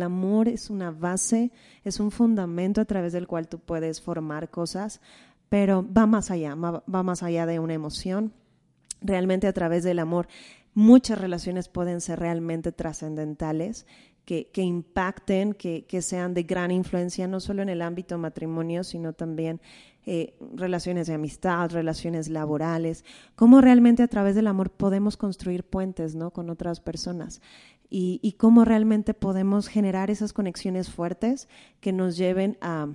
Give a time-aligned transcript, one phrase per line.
[0.00, 1.52] el amor es una base,
[1.84, 5.02] es un fundamento a través del cual tú puedes formar cosas,
[5.50, 8.32] pero va más allá, va más allá de una emoción.
[9.02, 10.26] Realmente a través del amor
[10.72, 13.86] muchas relaciones pueden ser realmente trascendentales
[14.24, 19.60] que, impacten, que, sean de gran influencia, no solo en el ámbito matrimonio, sino también
[20.06, 23.04] eh, relaciones de amistad, relaciones laborales,
[23.34, 26.30] cómo realmente a través del amor podemos construir puentes ¿no?
[26.30, 27.42] con otras personas
[27.90, 31.48] y, y cómo realmente podemos generar esas conexiones fuertes
[31.80, 32.88] que nos lleven a,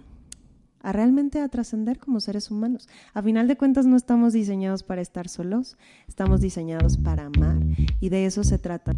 [0.85, 2.87] a realmente a trascender como seres humanos.
[3.13, 5.77] A final de cuentas no estamos diseñados para estar solos,
[6.07, 7.57] estamos diseñados para amar
[7.99, 8.93] y de eso se trata.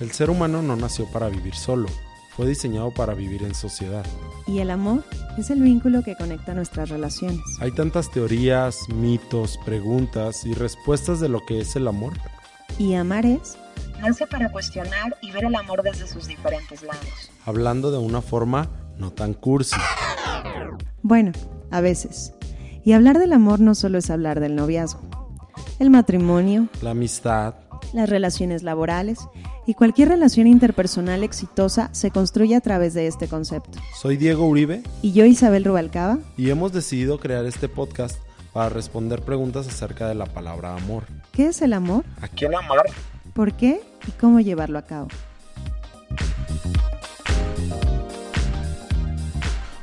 [0.00, 1.88] El ser humano no nació para vivir solo,
[2.36, 4.04] fue diseñado para vivir en sociedad.
[4.46, 5.04] Y el amor
[5.38, 7.40] es el vínculo que conecta nuestras relaciones.
[7.60, 12.12] Hay tantas teorías, mitos, preguntas y respuestas de lo que es el amor.
[12.78, 13.56] Y amar es
[14.00, 17.30] nace para cuestionar y ver el amor desde sus diferentes lados.
[17.46, 18.68] Hablando de una forma
[18.98, 19.76] no tan cursi.
[21.02, 21.32] Bueno,
[21.70, 22.32] a veces.
[22.84, 25.02] Y hablar del amor no solo es hablar del noviazgo.
[25.78, 27.54] El matrimonio, la amistad,
[27.92, 29.18] las relaciones laborales
[29.66, 33.78] y cualquier relación interpersonal exitosa se construye a través de este concepto.
[34.00, 34.82] Soy Diego Uribe.
[35.02, 36.18] Y yo Isabel Rubalcaba.
[36.36, 38.16] Y hemos decidido crear este podcast
[38.52, 41.04] para responder preguntas acerca de la palabra amor.
[41.32, 42.04] ¿Qué es el amor?
[42.20, 42.84] ¿A quién amar?
[43.34, 43.80] ¿Por qué?
[44.06, 45.08] ¿Y cómo llevarlo a cabo?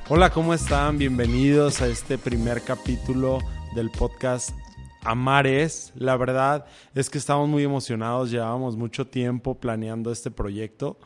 [0.08, 1.00] Hola, ¿cómo están?
[1.00, 3.40] Bienvenidos a este primer capítulo
[3.74, 4.52] del podcast
[5.04, 5.92] Amares.
[5.96, 11.00] La verdad es que estamos muy emocionados, llevábamos mucho tiempo planeando este proyecto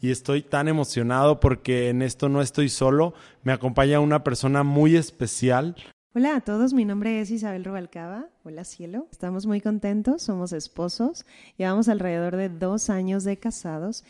[0.00, 3.14] y estoy tan emocionado porque en esto no estoy solo,
[3.44, 5.76] me acompaña una persona muy especial.
[6.16, 8.28] Hola a todos, mi nombre es Isabel Rubalcaba.
[8.44, 11.26] Hola cielo, estamos muy contentos, somos esposos,
[11.58, 14.04] llevamos alrededor de dos años de casados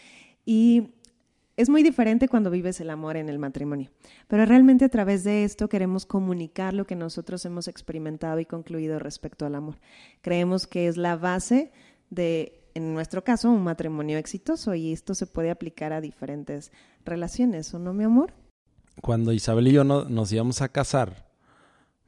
[0.45, 0.91] y
[1.57, 3.91] es muy diferente cuando vives el amor en el matrimonio,
[4.29, 8.99] pero realmente a través de esto queremos comunicar lo que nosotros hemos experimentado y concluido
[8.99, 9.79] respecto al amor.
[10.21, 11.73] Creemos que es la base
[12.11, 16.71] de, en nuestro caso, un matrimonio exitoso y esto se puede aplicar a diferentes
[17.03, 18.35] relaciones, ¿o no, mi amor?
[19.01, 21.24] Cuando Isabel y yo nos íbamos a casar,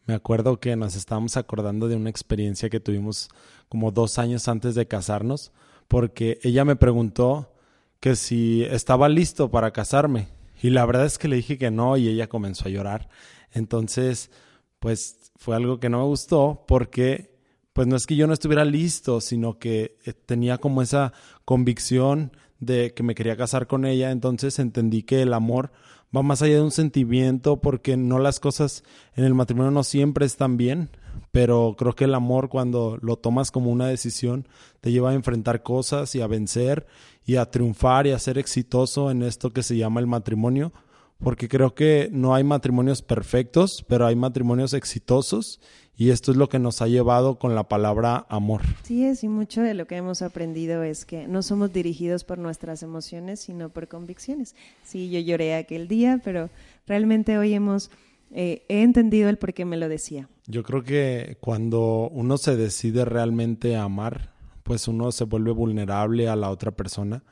[0.07, 3.29] me acuerdo que nos estábamos acordando de una experiencia que tuvimos
[3.69, 5.53] como dos años antes de casarnos,
[5.89, 7.53] porque ella me preguntó
[8.01, 10.29] que si estaba listo para casarme.
[10.63, 13.09] Y la verdad es que le dije que no y ella comenzó a llorar.
[13.53, 14.31] Entonces,
[14.79, 17.37] pues fue algo que no me gustó porque,
[17.73, 21.13] pues no es que yo no estuviera listo, sino que eh, tenía como esa
[21.45, 24.11] convicción de que me quería casar con ella.
[24.13, 25.73] Entonces entendí que el amor
[26.17, 28.85] va más allá de un sentimiento porque no las cosas
[29.15, 30.91] en el matrimonio no siempre están bien
[31.33, 34.49] pero creo que el amor cuando lo tomas como una decisión
[34.81, 36.87] te lleva a enfrentar cosas y a vencer
[37.27, 40.73] y a triunfar y a ser exitoso en esto que se llama el matrimonio,
[41.19, 45.61] porque creo que no hay matrimonios perfectos, pero hay matrimonios exitosos
[45.97, 48.61] y esto es lo que nos ha llevado con la palabra amor.
[48.83, 52.39] Sí es, y mucho de lo que hemos aprendido es que no somos dirigidos por
[52.39, 54.55] nuestras emociones, sino por convicciones.
[54.85, 56.51] Sí, yo lloré aquel día, pero
[56.87, 57.91] realmente hoy hemos
[58.33, 60.29] eh, he entendido el por qué me lo decía.
[60.47, 66.37] Yo creo que cuando uno se decide realmente amar, pues uno se vuelve vulnerable a
[66.37, 67.23] la otra persona.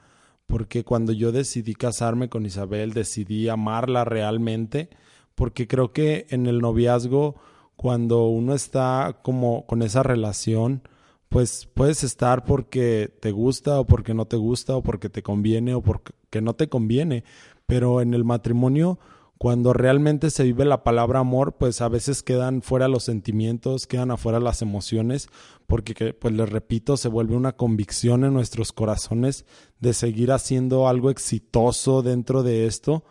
[0.47, 4.91] Porque cuando yo decidí casarme con Isabel, decidí amarla realmente,
[5.35, 7.37] porque creo que en el noviazgo,
[7.77, 10.83] cuando uno está como con esa relación,
[11.29, 15.75] pues puedes estar porque te gusta o porque no te gusta o porque te conviene
[15.75, 17.25] o porque no te conviene,
[17.67, 19.01] pero en el matrimonio
[19.45, 24.11] cuando realmente se vive la palabra amor, pues a veces quedan fuera los sentimientos, quedan
[24.11, 25.29] afuera las emociones,
[25.67, 29.45] porque, pues les repito, se vuelve una convicción en nuestros corazones
[29.81, 33.05] de seguir haciendo algo exitoso dentro de esto.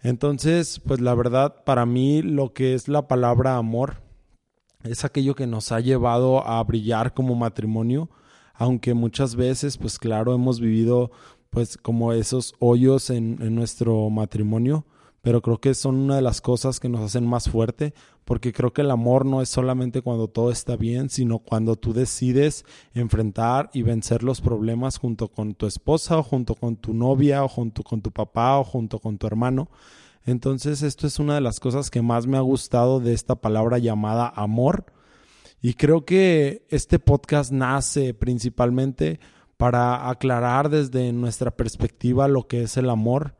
[0.00, 4.02] Entonces, pues la verdad, para mí lo que es la palabra amor
[4.82, 8.08] es aquello que nos ha llevado a brillar como matrimonio,
[8.54, 11.10] aunque muchas veces, pues claro, hemos vivido
[11.50, 14.86] pues como esos hoyos en, en nuestro matrimonio
[15.22, 17.92] pero creo que son una de las cosas que nos hacen más fuerte,
[18.24, 21.92] porque creo que el amor no es solamente cuando todo está bien, sino cuando tú
[21.92, 22.64] decides
[22.94, 27.48] enfrentar y vencer los problemas junto con tu esposa o junto con tu novia o
[27.48, 29.68] junto con tu papá o junto con tu hermano.
[30.24, 33.78] Entonces esto es una de las cosas que más me ha gustado de esta palabra
[33.78, 34.86] llamada amor.
[35.62, 39.20] Y creo que este podcast nace principalmente
[39.58, 43.34] para aclarar desde nuestra perspectiva lo que es el amor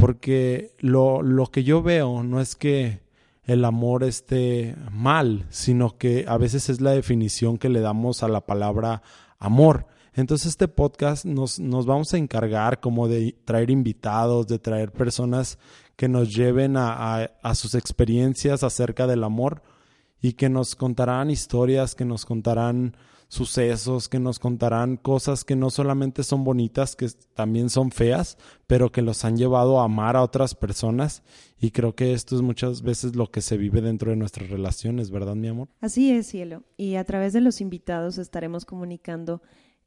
[0.00, 3.00] porque lo, lo que yo veo no es que
[3.44, 8.28] el amor esté mal, sino que a veces es la definición que le damos a
[8.28, 9.02] la palabra
[9.38, 9.86] amor.
[10.14, 15.58] Entonces este podcast nos, nos vamos a encargar como de traer invitados, de traer personas
[15.96, 19.62] que nos lleven a, a sus experiencias acerca del amor
[20.20, 22.96] y que nos contarán historias, que nos contarán
[23.30, 28.36] sucesos, que nos contarán cosas que no solamente son bonitas, que también son feas,
[28.66, 31.22] pero que los han llevado a amar a otras personas.
[31.60, 35.12] Y creo que esto es muchas veces lo que se vive dentro de nuestras relaciones,
[35.12, 35.68] ¿verdad, mi amor?
[35.80, 36.64] Así es, cielo.
[36.76, 39.42] Y a través de los invitados estaremos comunicando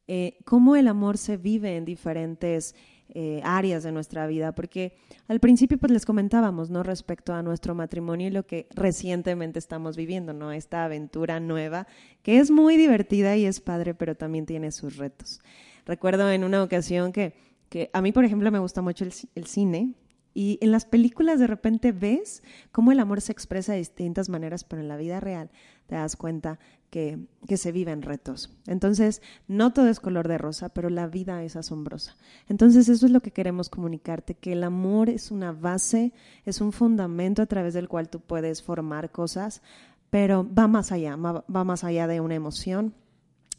[0.07, 2.75] eh, cómo el amor se vive en diferentes
[3.09, 4.95] eh, áreas de nuestra vida, porque
[5.27, 6.83] al principio pues les comentábamos, ¿no?
[6.83, 10.51] Respecto a nuestro matrimonio y lo que recientemente estamos viviendo, ¿no?
[10.51, 11.87] Esta aventura nueva,
[12.21, 15.41] que es muy divertida y es padre, pero también tiene sus retos.
[15.85, 17.33] Recuerdo en una ocasión que,
[17.69, 19.93] que a mí, por ejemplo, me gusta mucho el, el cine,
[20.33, 22.41] y en las películas de repente ves
[22.71, 25.51] cómo el amor se expresa de distintas maneras, pero en la vida real
[25.85, 26.59] te das cuenta
[26.93, 27.17] que,
[27.47, 28.55] que, se viven retos.
[28.67, 32.15] Entonces, no todo es color de rosa, pero la vida es asombrosa.
[32.47, 36.13] Entonces, eso es lo que queremos comunicarte, que el amor es una base,
[36.45, 39.63] es un fundamento a través del cual tú puedes formar cosas,
[40.11, 42.93] pero va más allá, va más allá de una emoción.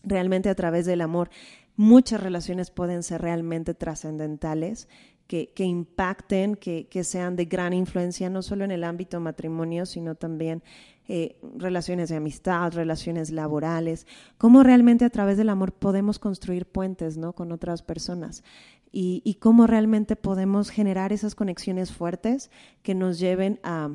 [0.05, 1.29] Realmente a través del amor
[1.75, 4.87] muchas relaciones pueden ser realmente trascendentales
[5.27, 10.63] que, impacten, que, sean de gran influencia, no solo en el ámbito matrimonio, sino también
[11.09, 14.07] eh, relaciones de amistad, relaciones laborales,
[14.39, 17.35] cómo realmente a través del amor podemos construir puentes ¿no?
[17.35, 18.43] con otras personas
[18.97, 22.51] y, cómo realmente podemos generar esas conexiones fuertes
[22.83, 23.91] que nos lleven a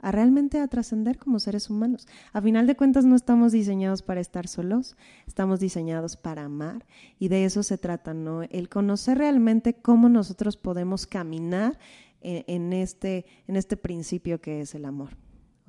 [0.00, 2.06] a realmente a trascender como seres humanos.
[2.32, 4.96] A final de cuentas no estamos diseñados para estar solos,
[5.26, 6.86] estamos diseñados para amar
[7.18, 8.42] y de eso se trata, ¿no?
[8.42, 11.78] El conocer realmente cómo nosotros podemos caminar
[12.20, 15.16] en, este, en este principio que es el amor.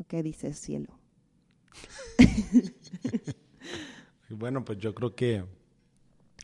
[0.07, 0.99] ¿Qué dice cielo?
[4.29, 5.43] bueno, pues yo creo que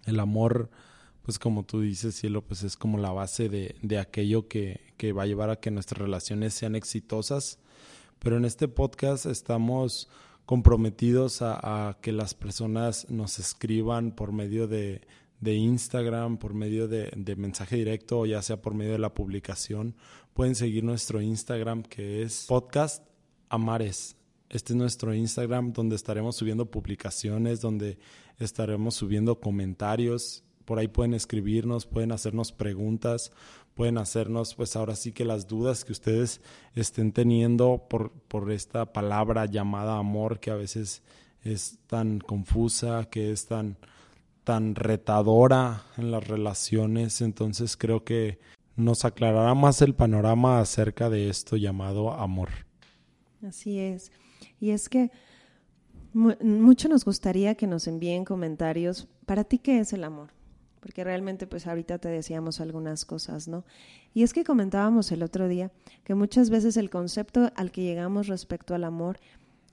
[0.05, 0.69] el amor,
[1.21, 5.13] pues como tú dices, cielo, pues es como la base de, de aquello que, que
[5.13, 7.59] va a llevar a que nuestras relaciones sean exitosas
[8.23, 10.07] pero en este podcast estamos
[10.45, 15.01] comprometidos a, que las personas nos escriban por medio de,
[15.43, 19.95] Instagram, por medio de, mensaje directo o ya sea por medio de la publicación.
[20.33, 23.05] Pueden seguir nuestro Instagram que es podcast
[23.53, 24.15] amares.
[24.49, 27.97] Este es nuestro Instagram donde estaremos subiendo publicaciones, donde
[28.39, 30.43] estaremos subiendo comentarios.
[30.65, 33.31] Por ahí pueden escribirnos, pueden hacernos preguntas
[33.73, 36.41] pueden hacernos pues ahora sí que las dudas que ustedes
[36.75, 41.01] estén teniendo por, por esta palabra llamada amor que a veces
[41.41, 43.77] es tan confusa, que es tan,
[44.43, 47.21] tan retadora en las relaciones.
[47.21, 48.39] Entonces creo que
[48.75, 52.49] nos aclarará más el panorama acerca de esto llamado amor.
[53.47, 54.11] Así es.
[54.59, 55.11] Y es que
[56.13, 59.07] mucho nos gustaría que nos envíen comentarios.
[59.25, 60.31] ¿Para ti qué es el amor?
[60.83, 63.63] porque realmente pues ahorita te decíamos algunas cosas, ¿no?
[64.13, 65.71] Y es que comentábamos el otro día
[66.03, 69.17] que muchas veces el concepto al que llegamos respecto al amor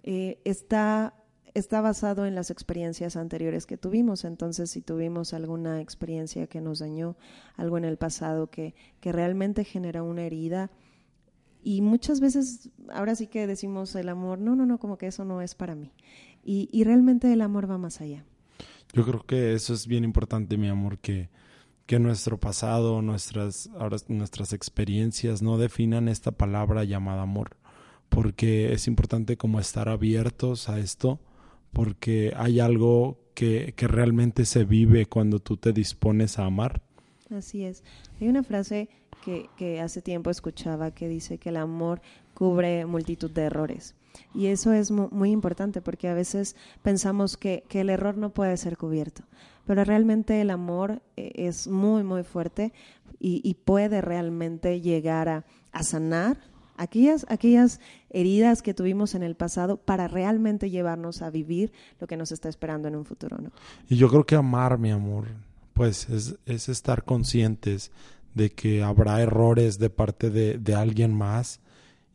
[0.05, 1.14] eh, está,
[1.52, 4.25] está basado en las experiencias anteriores que tuvimos.
[4.25, 7.16] Entonces, si tuvimos alguna experiencia que nos dañó,
[7.56, 10.70] algo en el pasado que, que realmente genera una herida,
[11.62, 15.24] y muchas veces, ahora sí que decimos el amor, no, no, no, como que eso
[15.24, 15.92] no es para mí.
[16.42, 18.24] Y, y realmente el amor va más allá.
[18.92, 21.28] Yo creo que eso es bien importante, mi amor, que,
[21.86, 27.56] que nuestro pasado, nuestras, ahora, nuestras experiencias no definan esta palabra llamada amor,
[28.08, 31.20] porque es importante como estar abiertos a esto,
[31.73, 36.82] porque hay algo que, que realmente se vive cuando tú te dispones a amar.
[37.30, 37.85] Así es.
[38.20, 38.88] Hay una frase
[39.24, 42.00] que, que hace tiempo escuchaba que dice que el amor
[42.34, 43.94] cubre multitud de errores.
[44.34, 48.76] Y eso es muy, importante porque a veces pensamos que, el error no puede ser
[48.76, 49.24] cubierto,
[49.66, 52.72] pero realmente el amor eh, es muy, muy fuerte
[53.18, 55.44] y, puede realmente llegar a,
[55.82, 56.38] sanar
[56.76, 62.16] aquellas, aquellas heridas que tuvimos en el pasado para realmente llevarnos a vivir lo que
[62.16, 63.36] nos está esperando en un futuro.
[63.38, 63.50] ¿no?
[63.88, 65.26] Y yo creo que amar, mi amor,
[65.74, 67.92] pues es, es estar conscientes
[68.34, 71.60] de que habrá errores de parte de, de alguien más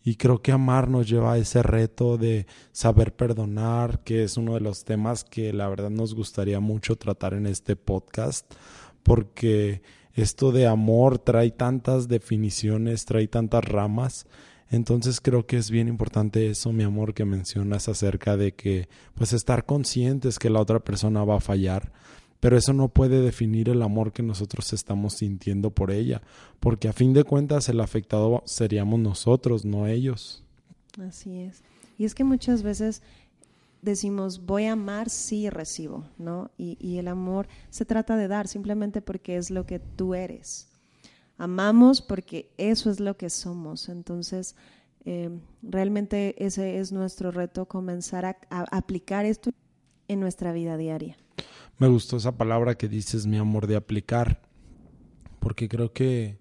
[0.07, 4.53] y creo que amar nos lleva a ese reto de saber perdonar, que es uno
[4.53, 8.45] de los temas que la verdad nos gustaría mucho tratar en este podcast,
[9.01, 9.81] porque
[10.13, 14.27] esto de amor trae tantas definiciones, trae tantas ramas.
[14.69, 19.33] Entonces creo que es bien importante eso, mi amor, que mencionas acerca de que pues
[19.33, 21.91] estar conscientes que la otra persona va a fallar,
[22.45, 26.21] pero eso no puede definir el amor que nosotros estamos sintiendo por ella,
[26.59, 30.43] porque a fin de cuentas el afectado seríamos nosotros, no ellos.
[31.01, 31.63] Así es.
[31.97, 33.01] Y es que muchas veces
[33.81, 36.51] decimos voy a amar si recibo, ¿no?
[36.55, 40.67] Y, el amor se trata de dar simplemente porque es lo que tú eres.
[41.39, 43.89] Amamos porque eso es lo que somos.
[43.89, 44.55] Entonces,
[45.03, 45.31] eh,
[45.63, 48.37] realmente ese es nuestro reto, comenzar a,
[48.69, 49.49] aplicar esto
[50.07, 51.17] en nuestra vida diaria.
[51.77, 54.41] Me gustó esa palabra que dices, mi amor, de aplicar,
[55.39, 56.37] porque creo que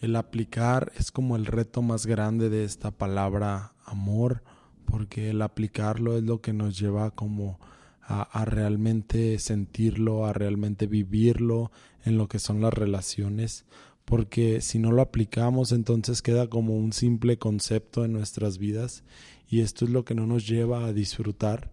[0.00, 4.42] el aplicar es como el reto más grande de esta palabra amor,
[4.84, 7.58] porque el aplicarlo es lo que nos lleva como
[8.08, 11.70] a, realmente sentirlo, a realmente vivirlo
[12.04, 13.66] en lo que son las relaciones,
[14.06, 19.04] porque si no lo aplicamos entonces queda como un simple concepto en nuestras vidas
[19.50, 21.70] y esto es lo que no nos lleva a disfrutar.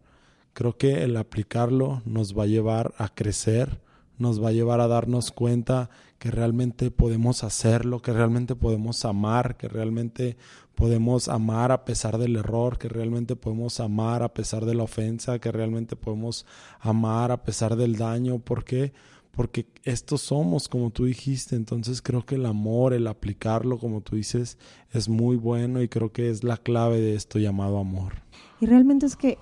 [0.56, 3.82] Creo que el aplicarlo nos va a llevar a crecer,
[4.18, 9.58] nos va a llevar a darnos cuenta que realmente podemos hacerlo, que realmente podemos amar,
[9.58, 10.38] que realmente
[10.74, 15.40] podemos amar a pesar del error, que realmente podemos amar a pesar de la ofensa,
[15.40, 16.46] que realmente podemos
[16.80, 18.40] amar a pesar del daño.
[18.40, 18.94] ¿Por qué?
[19.32, 24.16] Porque estos somos, como tú dijiste, entonces creo que el amor, el aplicarlo, como tú
[24.16, 24.58] dices,
[24.94, 28.24] es muy bueno y creo que es la clave de esto llamado amor.
[28.62, 29.38] Y realmente es que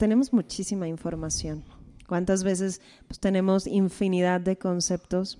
[0.00, 1.62] tenemos muchísima información
[2.10, 5.38] ¿Cuántas veces pues, tenemos infinidad de conceptos?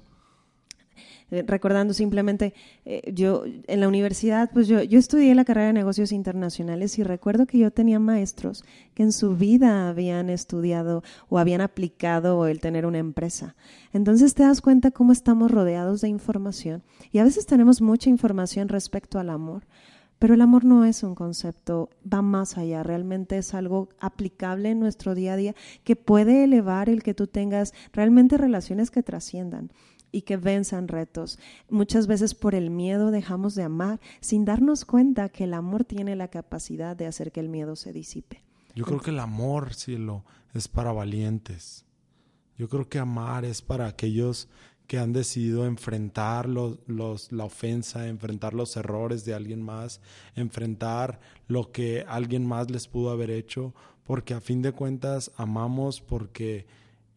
[1.33, 5.73] Eh, recordando simplemente, eh, yo en la universidad, pues yo, yo estudié la carrera de
[5.73, 8.65] negocios internacionales y recuerdo que yo tenía maestros
[8.95, 13.57] que en su vida habían estudiado o habían aplicado el tener una empresa.
[13.93, 18.69] Entonces te das cuenta cómo estamos rodeados de información y a veces tenemos mucha información
[18.69, 19.67] respecto al amor,
[20.21, 24.79] pero el amor no es un concepto, va más allá, realmente es algo aplicable en
[24.79, 29.73] nuestro día a día que puede elevar el que tú tengas realmente relaciones que trasciendan
[30.13, 31.39] y que venzan retos.
[31.71, 36.15] Muchas veces por el miedo dejamos de amar sin darnos cuenta que el amor tiene
[36.17, 38.45] la capacidad de hacer que el miedo se disipe.
[38.75, 41.87] Yo creo que el amor, cielo, es para valientes.
[42.59, 44.51] Yo creo que amar es para aquellos
[44.91, 50.01] que han decidido enfrentar los, la ofensa, enfrentar los errores de alguien más,
[50.35, 56.01] enfrentar lo que alguien más les pudo haber hecho, porque a fin de cuentas amamos
[56.01, 56.67] porque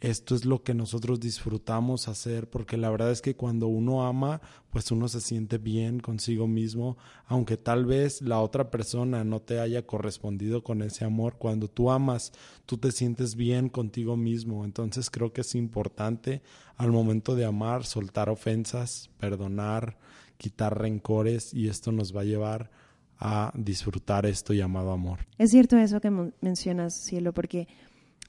[0.03, 4.41] esto es lo que nosotros disfrutamos hacer, porque la verdad es que cuando uno ama,
[4.69, 9.61] pues uno se siente bien consigo mismo, aunque tal vez la otra persona no te
[9.61, 11.37] haya correspondido con ese amor.
[11.37, 12.33] Cuando tú amas,
[12.65, 14.65] tú te sientes bien contigo mismo.
[14.65, 16.41] Entonces creo que es importante
[16.75, 19.97] al momento de amar soltar ofensas, perdonar,
[20.37, 22.71] quitar rencores y esto nos va a llevar
[23.19, 25.19] a disfrutar esto llamado amor.
[25.37, 27.69] Es cierto eso que mencionas, cielo, porque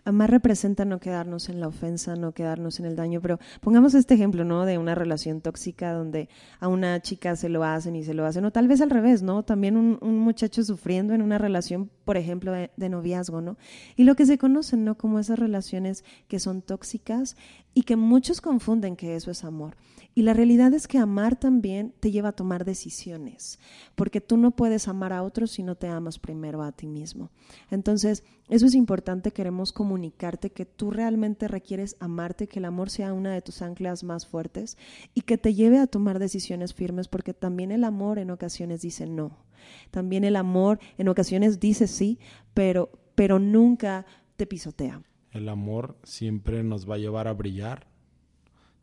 [0.06, 4.14] Amar representa no quedarnos en la ofensa, no quedarnos en el daño, pero pongamos este
[4.14, 4.66] ejemplo, ¿no?
[4.66, 6.28] De una relación tóxica donde
[6.60, 9.22] a una chica se lo hacen y se lo hacen, o tal vez al revés,
[9.22, 9.44] ¿no?
[9.44, 13.56] También un, muchacho sufriendo en una relación, por ejemplo, de, de, noviazgo, ¿no?
[13.96, 14.96] Y lo que se conocen, ¿no?
[14.96, 17.36] Como esas relaciones que son tóxicas
[17.74, 19.76] y que muchos confunden que eso es amor.
[20.14, 23.58] Y la realidad es que amar también te lleva a tomar decisiones,
[23.96, 27.30] porque tú no puedes amar a otros si no te amas primero a ti mismo.
[27.70, 33.12] Entonces, eso es importante, queremos comunicarte que tú realmente requieres amarte, que el amor sea
[33.12, 34.76] una de tus anclas más fuertes
[35.14, 39.06] y que te lleve a tomar decisiones firmes, porque también el amor en ocasiones dice
[39.06, 39.38] no.
[39.90, 42.18] También el amor en ocasiones dice sí,
[42.52, 44.04] pero, pero nunca
[44.36, 45.02] te pisotea.
[45.30, 47.94] El amor siempre nos va a llevar a brillar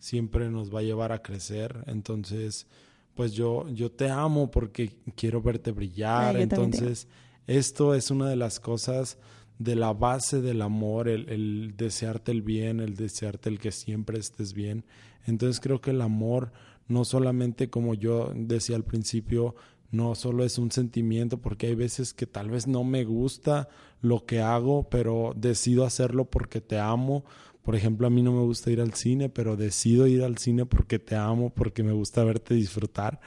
[0.02, 1.84] siempre nos va a llevar a crecer.
[1.88, 2.68] Entonces,
[3.14, 6.36] pues yo, yo te amo porque quiero verte brillar.
[6.36, 7.08] Entonces,
[7.48, 9.18] esto es una de las cosas
[9.64, 14.20] de la base del amor, el, el, desearte el bien, el desearte el que siempre
[14.20, 14.86] estés bien.
[15.26, 16.52] Entonces creo que el amor
[16.88, 19.56] no solamente como yo decía al principio,
[19.92, 23.68] no solo es un sentimiento, porque hay veces que tal vez no me gusta
[24.02, 27.24] lo que hago, pero decido hacerlo porque te amo
[27.64, 30.66] por ejemplo, a mí no me gusta ir al cine, pero decido ir al cine
[30.66, 33.20] porque te amo, porque me gusta verte disfrutar.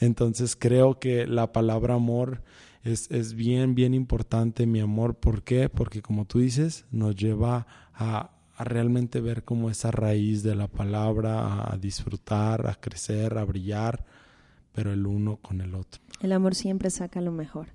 [0.00, 2.42] Entonces creo que la palabra amor
[2.86, 5.16] es, es bien, bien importante, mi amor.
[5.16, 5.68] ¿Por qué?
[5.68, 10.68] Porque como tú dices, nos lleva a, a realmente ver como esa raíz de la
[10.68, 14.04] palabra, a disfrutar, a crecer, a brillar,
[14.72, 16.00] pero el uno con el otro.
[16.20, 17.68] El amor siempre saca lo mejor.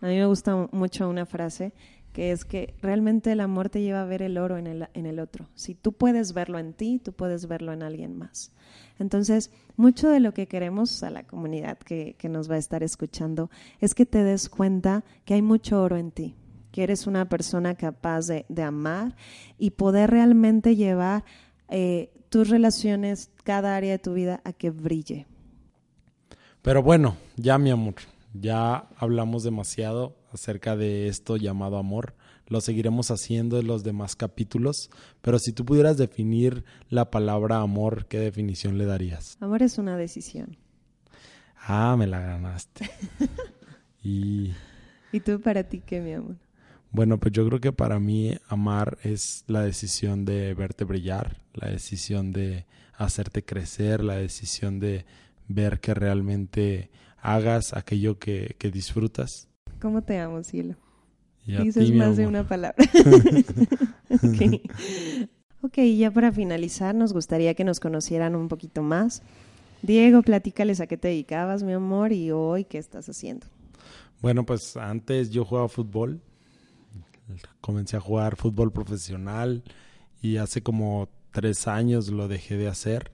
[0.00, 1.72] A mí me gusta mucho una frase
[2.12, 5.06] que es que realmente el amor te lleva a ver el oro en el, en
[5.06, 5.48] el otro.
[5.54, 8.52] Si tú puedes verlo en ti, tú puedes verlo en alguien más.
[8.98, 12.82] Entonces, mucho de lo que queremos a la comunidad que, que nos va a estar
[12.82, 13.50] escuchando
[13.80, 16.34] es que te des cuenta que hay mucho oro en ti,
[16.72, 19.16] que eres una persona capaz de, de amar
[19.58, 21.24] y poder realmente llevar
[21.68, 25.26] eh, tus relaciones, cada área de tu vida a que brille.
[26.62, 27.94] Pero bueno, ya mi amor,
[28.34, 32.14] ya hablamos demasiado acerca de esto llamado amor.
[32.46, 38.06] lo seguiremos haciendo en los demás capítulos, pero si tú pudieras definir la palabra amor,
[38.06, 39.36] ¿qué definición le darías?
[39.40, 40.56] Amor es una decisión.
[41.56, 42.90] Ah, me la ganaste.
[44.02, 44.52] y...
[45.12, 46.36] ¿Y tú para ti qué, mi amor?
[46.92, 51.68] Bueno, pues yo creo que para mí amar es la decisión de verte brillar, la
[51.68, 55.06] decisión de hacerte crecer, la decisión de
[55.46, 59.49] ver que realmente hagas aquello que, que disfrutas.
[59.80, 60.76] ¿Cómo te amo, cielo?
[61.46, 62.76] Dices más de una palabra.
[64.22, 64.62] okay.
[65.62, 69.22] ok, ya para finalizar, nos gustaría que nos conocieran un poquito más.
[69.82, 73.46] Diego, platícales a qué te dedicabas, mi amor, y hoy qué estás haciendo.
[74.20, 76.20] Bueno, pues antes yo jugaba fútbol.
[77.60, 79.62] Comencé a jugar fútbol profesional
[80.20, 83.12] y hace como tres años lo dejé de hacer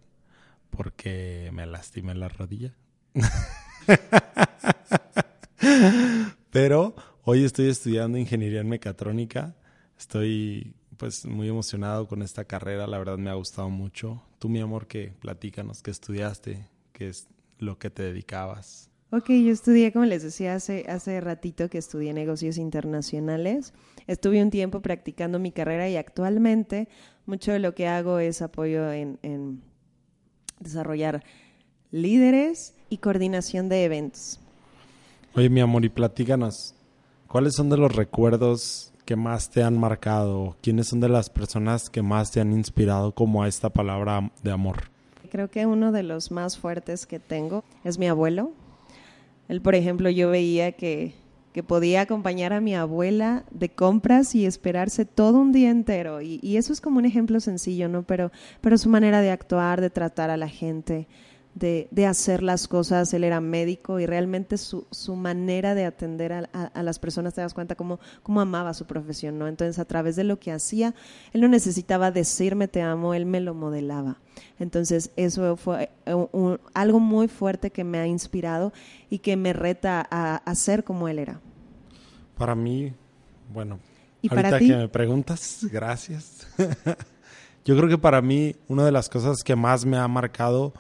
[0.71, 2.75] porque me lastimé la rodilla.
[6.57, 6.95] Pero
[7.25, 9.55] hoy estoy estudiando ingeniería en mecatrónica.
[9.99, 14.23] Estoy pues muy emocionado con esta carrera, la verdad me ha gustado mucho.
[14.39, 18.89] Tú, mi amor, que platícanos, qué estudiaste, qué es lo que te dedicabas.
[19.11, 23.75] Ok, yo estudié, como les decía hace, hace ratito, que estudié negocios internacionales.
[24.07, 26.89] Estuve un tiempo practicando mi carrera y actualmente
[27.27, 29.61] mucho de lo que hago es apoyo en, en
[30.59, 31.23] desarrollar
[31.91, 34.41] líderes y coordinación de eventos.
[35.37, 36.75] Oye, mi amor, y platícanos,
[37.29, 40.57] ¿cuáles son de los recuerdos que más te han marcado?
[40.63, 44.51] ¿Quiénes son de las personas que más te han inspirado como a esta palabra de
[44.51, 44.85] amor?
[45.31, 48.53] Creo que uno de los más fuertes que tengo es mi abuelo.
[49.49, 51.13] Él, por ejemplo, yo veía que,
[51.53, 56.23] que podía acompañar a mi abuela de compras y esperarse todo un día entero.
[56.23, 58.05] Y, y, eso es como un ejemplo sencillo, ¿no?
[58.05, 61.07] Pero, pero su manera de actuar, de tratar a la gente,
[61.57, 66.33] de, de hacer las cosas, él era médico y realmente su, su manera de atender
[66.35, 69.49] a, a, las personas, te das cuenta cómo, cómo amaba su profesión, ¿no?
[69.49, 70.95] Entonces, a través de lo que hacía,
[71.33, 74.19] él no necesitaba decirme te amo, él me lo modelaba.
[74.59, 78.75] Entonces, eso fue un, un, algo muy fuerte que me ha inspirado
[79.09, 81.41] y que me reta a, a ser como él era.
[82.37, 82.93] Para mí,
[83.51, 83.81] bueno,
[84.21, 84.69] ¿Y ahorita para ti?
[84.69, 86.47] que me preguntas, gracias.
[87.65, 90.75] Yo creo que para mí una de las cosas que más me ha marcado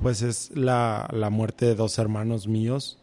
[0.00, 2.98] pues es la, la, muerte de dos hermanos míos.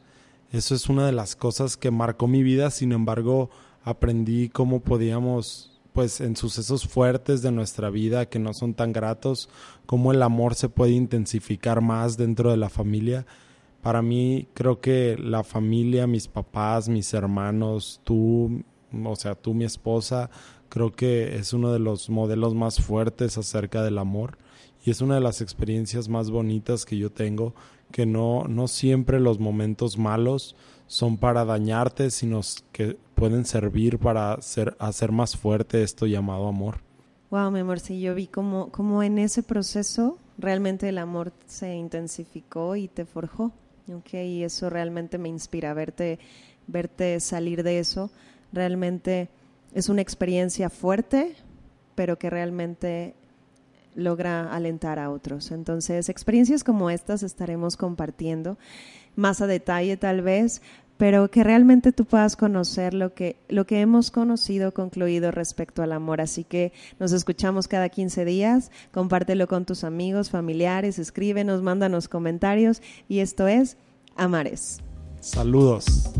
[0.51, 3.49] Eso es una de las cosas que marcó mi vida, sin embargo
[3.83, 9.49] aprendí cómo podíamos, pues en sucesos fuertes de nuestra vida que no son tan gratos,
[9.85, 13.25] cómo el amor se puede intensificar más dentro de la familia.
[13.81, 18.63] Para mí creo que la familia, mis papás, mis hermanos, tú,
[19.05, 20.29] o sea, tú, mi esposa,
[20.69, 24.37] creo que es uno de los modelos más fuertes acerca del amor
[24.87, 27.53] y es una de las experiencias más bonitas que yo tengo,
[27.91, 32.39] que no, no siempre los momentos malos son para dañarte, sino
[32.71, 36.77] que pueden servir para hacer, hacer más fuerte esto llamado amor.
[37.31, 41.75] Wow, mi amor, sí, yo vi como, como en ese proceso realmente el amor se
[41.75, 43.51] intensificó y te forjó.
[43.93, 46.17] Okay, y eso realmente me inspira, verte,
[46.67, 48.09] verte salir de eso.
[48.53, 49.27] Realmente
[49.73, 51.35] es una experiencia fuerte,
[51.93, 53.15] pero que realmente
[53.97, 55.51] logra alentar a otros.
[55.51, 58.57] Entonces, experiencias como estas estaremos compartiendo
[59.15, 60.61] más a detalle tal vez,
[60.97, 65.91] pero que realmente tú puedas conocer lo que, lo que hemos conocido, concluido respecto al
[65.91, 66.21] amor.
[66.21, 72.81] Así que nos escuchamos cada 15 días, compártelo con tus amigos, familiares, escríbenos, mándanos comentarios
[73.09, 73.77] y esto es
[74.15, 74.79] Amares.
[75.19, 76.11] Saludos.